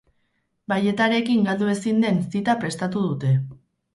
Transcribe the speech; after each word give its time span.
Balletarekin 0.71 1.43
galdu 1.49 1.69
ezin 1.75 2.01
den 2.05 2.19
zita 2.37 2.57
prestatu 2.65 3.03
dute. 3.09 3.37